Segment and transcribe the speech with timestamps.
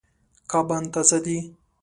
[0.51, 1.37] کبان تازه دي.